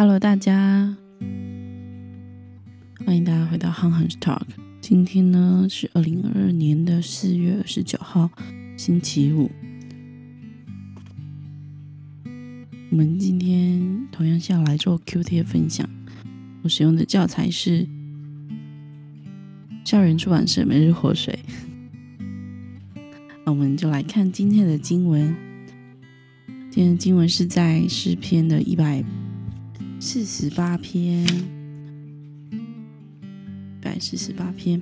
[0.00, 0.96] Hello，大家，
[3.04, 4.42] 欢迎大家回到 Han Han Talk。
[4.80, 8.30] 今天呢是二零二二年的四月二十九号，
[8.76, 9.50] 星期五。
[12.92, 15.90] 我们今天同样是要来做 Q 贴分享。
[16.62, 17.84] 我使用的教材是
[19.84, 21.36] 校园出版社每日活水。
[23.44, 25.34] 那我们就来看今天的经文。
[26.70, 29.04] 今天的经文是在诗篇的一百。
[30.00, 31.26] 四十八篇，
[33.82, 34.80] 百四十八篇。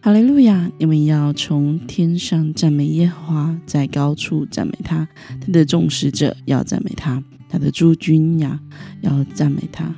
[0.00, 0.68] 哈利路亚！
[0.76, 5.08] 你们要从天上赞美耶和华，在高处赞美他，
[5.40, 8.60] 他的众使者要赞美他，他的诸君呀
[9.02, 9.94] 要赞美他，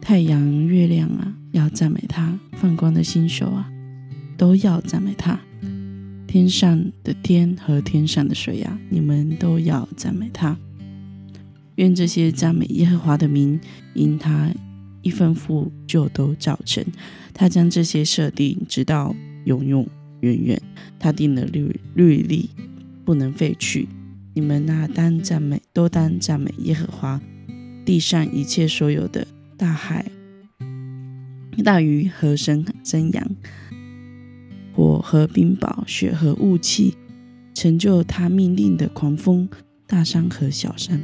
[0.00, 3.70] 太阳、月亮啊要赞美他，放光的星宿啊
[4.36, 5.38] 都要赞美他，
[6.26, 10.58] 天上的天和天上的水呀，你们都要赞美他。
[11.78, 13.58] 愿这些赞美耶和华的名，
[13.94, 14.50] 因他
[15.02, 16.84] 一吩咐就都造成。
[17.32, 19.88] 他将这些设定，直到永永
[20.20, 20.60] 远远。
[20.98, 22.50] 他定的律律例
[23.04, 23.86] 不能废去。
[24.34, 27.20] 你们那当赞美，都当赞美耶和华。
[27.84, 29.24] 地上一切所有的
[29.56, 30.04] 大海、
[31.62, 33.30] 大鱼和生生羊，
[34.74, 36.96] 火和冰雹、雪和雾气，
[37.54, 39.48] 成就他命令的狂风，
[39.86, 41.00] 大山和小山。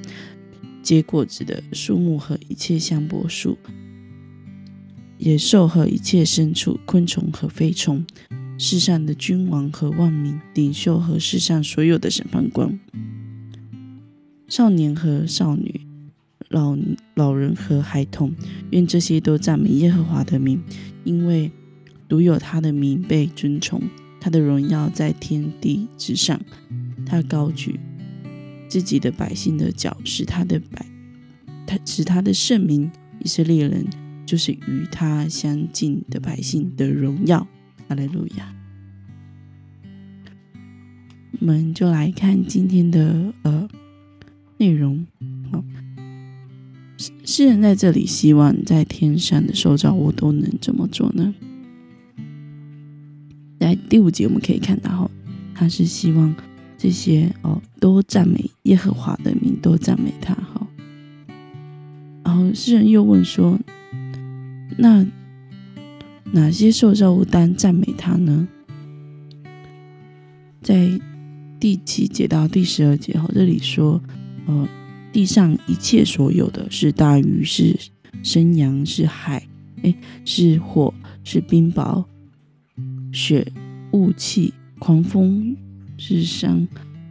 [0.84, 3.56] 结果子的树木和一切香柏树，
[5.16, 8.04] 野兽和一切牲畜，昆虫和飞虫，
[8.58, 12.78] 世上的君王和万民，领袖和世上所有的审判官，
[14.46, 15.80] 少年和少女，
[16.50, 16.76] 老
[17.14, 18.34] 老人和孩童，
[18.70, 20.62] 愿这些都赞美耶和华的名，
[21.02, 21.50] 因为
[22.06, 23.80] 独有他的名被尊崇，
[24.20, 26.38] 他的荣耀在天地之上，
[27.06, 27.80] 他高举。
[28.68, 30.86] 自己的百姓的脚，使他的百，
[31.66, 33.86] 他使他的圣名以色列人，
[34.26, 37.46] 就是与他相近的百姓的荣耀。
[37.88, 38.54] 阿利路亚。
[41.40, 43.68] 我们就来看今天的呃
[44.56, 45.06] 内容。
[45.52, 45.62] 好，
[47.24, 51.34] 诗人在这里希望在天上的受造物都能怎么做呢？
[53.60, 55.10] 在第五节我们可以看到，哈，
[55.54, 56.34] 他是希望。
[56.84, 60.34] 这些哦，都赞美耶和华的名，都赞美他。
[60.34, 60.66] 哈，
[62.22, 63.58] 然后诗人又问说
[64.76, 65.02] ：“那
[66.32, 68.46] 哪些受造物单赞美他呢？”
[70.60, 70.90] 在
[71.58, 73.98] 第七节到第十二节，哈，这里说
[74.44, 74.68] ：“呃，
[75.10, 77.74] 地上一切所有的是大鱼，是
[78.22, 79.48] 生羊，是海，
[79.82, 79.94] 哎，
[80.26, 82.04] 是火，是冰雹，
[83.10, 83.50] 雪，
[83.92, 85.56] 雾气，狂风。”
[86.06, 86.68] 是山，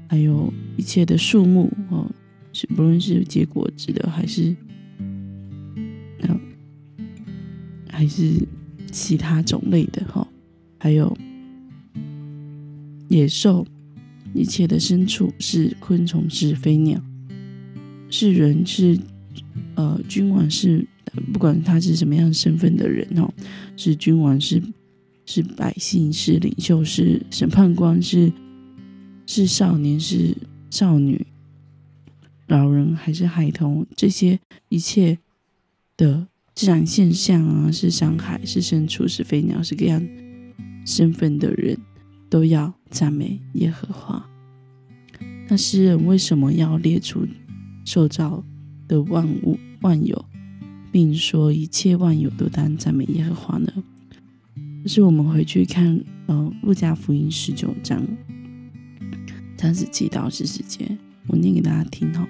[0.07, 2.07] 还有一切的树木哦，
[2.51, 4.55] 是不论是结果子的，还是
[6.19, 6.39] 嗯，
[7.89, 8.47] 还是
[8.91, 10.27] 其他种类的哈，
[10.77, 11.11] 还有
[13.09, 13.65] 野兽，
[14.31, 17.01] 一切的牲畜，是昆虫，是飞鸟，
[18.11, 18.95] 是人，是
[19.73, 20.87] 呃君王，是
[21.33, 23.27] 不管他是什么样身份的人哦，
[23.75, 24.61] 是君王，是
[25.25, 28.31] 是百姓，是领袖，是审判官，是。
[29.25, 30.35] 是少年，是
[30.69, 31.25] 少女，
[32.47, 33.85] 老人还是孩童？
[33.95, 34.39] 这些
[34.69, 35.17] 一切
[35.95, 40.05] 的自然现象啊，是山海，是牲畜，是飞鸟，是各样
[40.85, 41.77] 身份的人，
[42.29, 44.29] 都要赞美耶和华。
[45.47, 47.27] 那诗人为什么要列出
[47.85, 48.43] 受造
[48.87, 50.25] 的万物万有，
[50.91, 53.71] 并说一切万有都当赞美耶和华呢？
[54.83, 58.05] 就是我们回去看，呃，路加福音十九章。
[59.63, 60.85] 三十七到四十节，
[61.25, 62.27] 我念给大家听哈。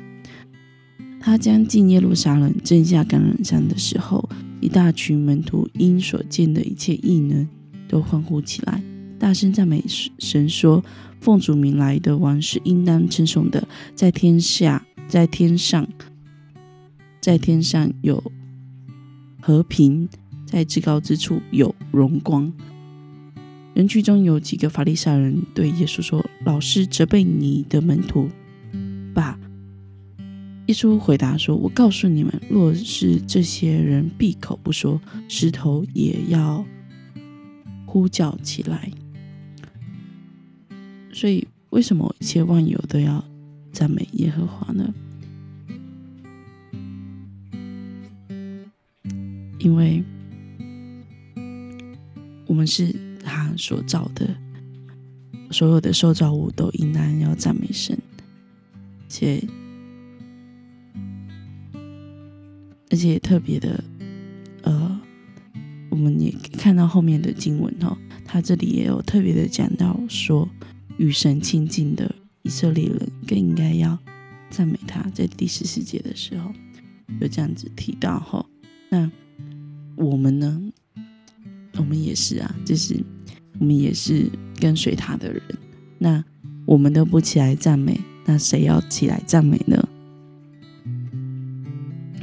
[1.19, 4.29] 他将进耶路撒冷，正下橄榄山的时候，
[4.61, 7.49] 一大群门徒因所见的一切异能，
[7.89, 8.83] 都欢呼起来，
[9.17, 9.83] 大声赞美
[10.19, 10.85] 神，说
[11.21, 15.87] ：“奉主名来的王是应当称颂的，在天下，在天上，
[17.19, 18.23] 在天上有
[19.41, 20.07] 和平，
[20.45, 22.53] 在至高之处有荣光。”
[23.73, 28.29] 人群中有几个法利赛人对耶稣说：“老师责备你的门徒
[29.15, 29.39] 吧。”
[30.67, 36.63] 耶稣回答说：“我告诉你们，若是这些人闭口不说，石头也要
[37.87, 38.91] 呼叫起来。
[41.11, 43.25] 所以，为什么一切万有都要
[43.71, 44.93] 赞美耶和华呢？
[49.57, 50.03] 因为
[52.45, 54.35] 我们是。”他所造的
[55.51, 57.97] 所有的受造物都应当要赞美神，
[59.07, 59.41] 且
[62.89, 63.83] 而且特别的，
[64.63, 65.01] 呃，
[65.89, 70.47] 我们也看到后面的经文哦，他这里也有特别的讲到说，
[70.97, 73.97] 与神亲近的以色列人更应该要
[74.49, 76.51] 赞美他，在第十四节的时候
[77.19, 78.45] 有这样子提到哈。
[78.89, 79.09] 那
[79.95, 80.61] 我们呢？
[81.75, 83.03] 我们也是啊，就是
[83.59, 84.29] 我们也是
[84.59, 85.41] 跟随他的人。
[85.97, 86.23] 那
[86.65, 89.87] 我们都不起来赞美，那谁要起来赞美呢？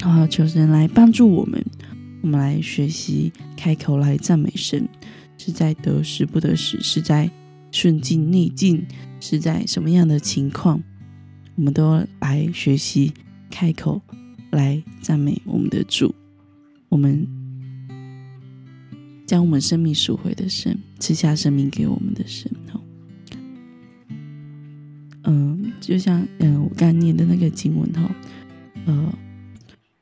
[0.02, 1.64] 好，求神来帮助我们，
[2.22, 4.88] 我们来学习开口来赞美神，
[5.36, 7.30] 是在得时不得时，是在
[7.70, 8.86] 顺境逆境，
[9.20, 10.82] 是在什么样的情况，
[11.56, 13.12] 我们都来学习
[13.50, 14.00] 开口
[14.50, 16.14] 来赞美我们的主，
[16.88, 17.26] 我们
[19.30, 22.50] 将我们生命赎回的神，赐下生命给我们的神。
[25.22, 28.10] 嗯，就像嗯我刚念的那个经文哈，
[28.86, 29.14] 呃。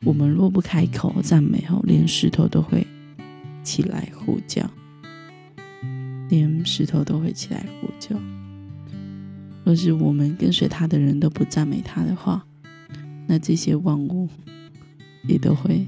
[0.05, 2.87] 我们若不开口赞美后，连石头都会
[3.63, 4.65] 起来呼叫，
[6.31, 8.19] 连石头都会起来呼叫。
[9.63, 12.47] 若是我们跟随他的人都不赞美他的话，
[13.27, 14.27] 那这些万物
[15.25, 15.87] 也都会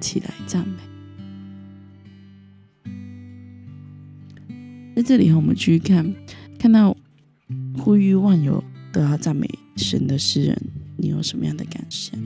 [0.00, 0.89] 起来赞美。
[5.00, 6.14] 在这里，我们去看
[6.58, 6.94] 看到
[7.78, 8.62] 呼吁万有
[8.92, 10.62] 都要赞美神的诗人，
[10.98, 12.20] 你有什么样的感想？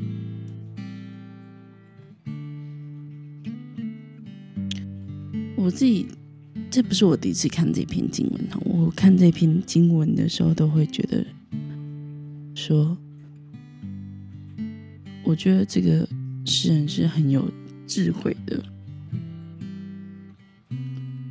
[5.55, 6.09] 我自己，
[6.69, 11.25] 这不是我第一次看这篇经文哈我看这篇经文的时候，都会觉得
[12.57, 12.99] 说，
[15.23, 16.09] 我觉得这个
[16.45, 17.49] 诗人是很有
[17.87, 18.54] 智慧的。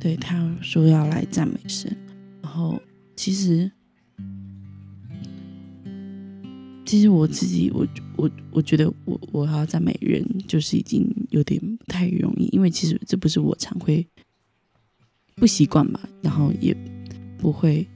[0.04, 1.90] 对他说要来赞美神，
[2.42, 2.78] 然后
[3.16, 3.72] 其实，
[6.84, 14.06] 其实我自己，我我我觉得我我要赞美人，就是已经有点不太容易，因为其实这不是我常会。
[15.36, 16.76] 不习惯吧，然后也
[17.38, 17.88] 不会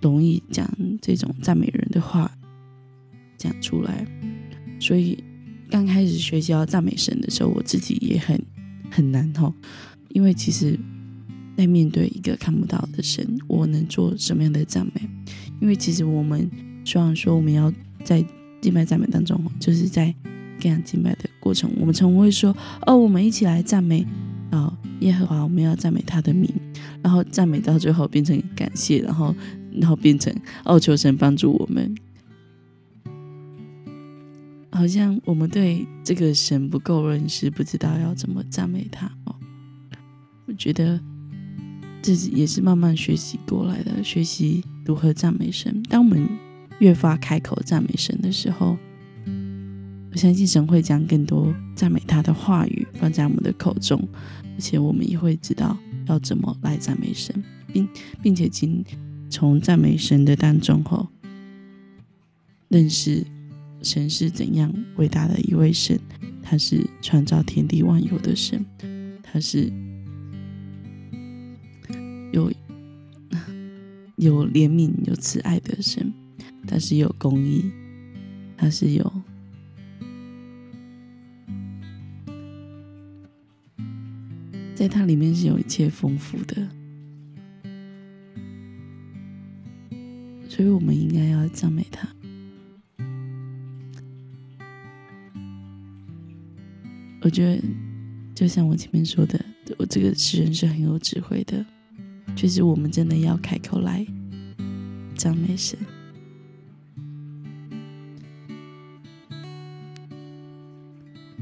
[0.00, 0.66] 容易讲
[1.02, 2.34] 这种赞美人的话
[3.36, 4.06] 讲出来，
[4.80, 5.22] 所以
[5.68, 8.42] 刚开始学习要赞美神的时候，我自己也很
[8.90, 9.52] 很难哈。
[10.10, 10.78] 因为其实，
[11.56, 15.08] 在面对一个看不到的神，我能做什么样的赞美？
[15.60, 16.50] 因为其实我们
[16.84, 17.72] 虽然说我们要
[18.04, 18.24] 在
[18.60, 20.14] 敬拜赞美当中，就是在
[20.58, 22.56] 这样敬拜的过程，我们常会说
[22.86, 24.06] 哦，我们一起来赞美。
[24.50, 26.52] 啊，耶和华，我们要赞美他的名，
[27.04, 29.32] 然后赞美到最后变成感谢，然后，
[29.80, 30.34] 然后变成
[30.64, 31.94] 哦，求神帮助我们。
[34.80, 39.36] 好像我们对这个神不够认识，不知道要怎么赞美他哦。
[40.46, 40.98] 我觉得
[42.00, 45.82] 自己也是慢慢学习过来的，学习如何赞美神。
[45.90, 46.26] 当我们
[46.78, 48.78] 越发开口赞美神的时候，
[50.12, 54.02] 我相信神会将更多赞美他的话语放在我们的口中。
[54.42, 57.86] 而且我们也会知道要怎么来赞美神，并
[58.22, 58.82] 并且经
[59.28, 61.06] 从赞美神的当中后，
[62.68, 63.26] 认识
[63.82, 65.98] 神是怎样伟大的一位神，
[66.42, 68.64] 他是创造天地万有的神，
[69.22, 69.72] 他是
[72.32, 72.50] 有
[74.16, 76.12] 有怜悯、有慈爱的神，
[76.66, 77.70] 他是有公义，
[78.56, 79.12] 他是有。
[84.74, 86.66] 在它里面是有一切丰富的，
[90.48, 92.08] 所以我们应该要赞美他。
[97.30, 97.62] 我觉得，
[98.34, 99.40] 就像我前面说的，
[99.78, 101.64] 我这个诗人是很有智慧的，
[102.34, 104.04] 就是我们真的要开口来
[105.14, 105.78] 赞美神。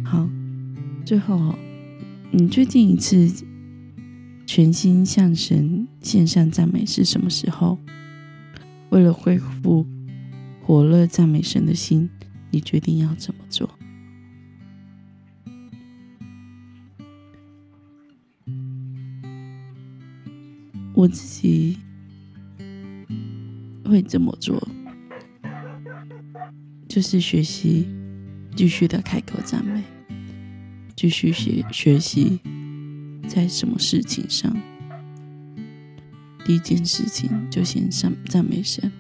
[0.05, 0.29] 好，
[1.07, 1.55] 最后。
[2.33, 3.47] 你最近一次
[4.45, 7.79] 全心向神献上赞美是什么时候？
[8.91, 9.87] 为了恢复
[10.61, 12.11] 火热赞美神的心，
[12.51, 13.78] 你决定要怎么做？
[20.99, 21.79] 我自己
[23.85, 24.69] 会这么做，
[26.89, 27.87] 就是学习
[28.57, 29.81] 继续的开口赞美。
[30.97, 32.41] 继续学学习，
[33.29, 34.53] 在什么事情上，
[36.45, 38.91] 第一件事情就先赞赞美神。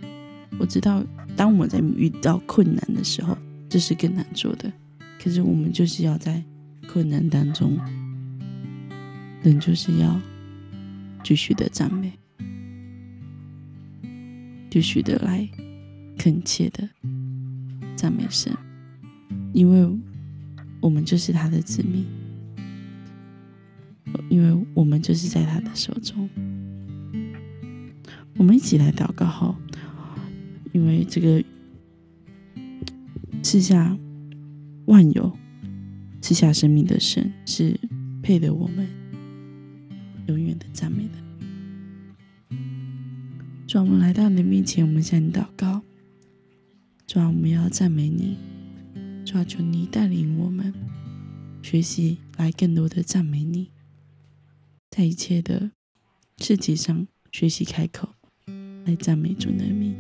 [0.61, 3.37] 我知道，当我们在遇到困难的时候，
[3.69, 4.73] 这是更难做的。
[5.21, 6.41] 可是我们就是要在
[6.87, 7.77] 困难当中，
[9.43, 10.21] 人就是要
[11.23, 12.13] 继续的赞美，
[14.71, 15.49] 继续的来
[16.17, 16.89] 恳切的
[17.97, 18.57] 赞美神。
[19.53, 19.89] 因为
[20.81, 22.07] 我们就是他的子民，
[24.29, 26.29] 因为我们就是在他的手中。
[28.37, 29.57] 我们一起来祷告后，
[30.73, 31.43] 因为这个
[33.43, 33.97] 赐下
[34.87, 35.37] 万有、
[36.21, 37.79] 赐下生命的神是
[38.23, 38.87] 配得我们
[40.29, 42.57] 永远的赞美的。
[43.67, 45.83] 主，我们来到你的面前，我们向你祷告。
[47.07, 48.37] 主，我们要赞美你。
[49.25, 50.73] 主，求你带领我们
[51.63, 53.71] 学习来更多的赞美你，
[54.91, 55.71] 在一切的
[56.39, 58.11] 事情上学习开口。
[58.87, 59.95] 来赞美主的名，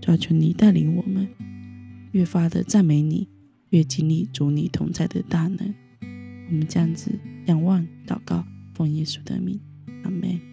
[0.00, 1.28] 抓求你带领我们
[2.12, 3.28] 越发的赞美你，
[3.68, 5.74] 越经历主你同在的大能。
[6.48, 7.10] 我们这样子
[7.44, 9.60] 仰望祷告，奉耶稣的名，
[10.04, 10.51] 阿门。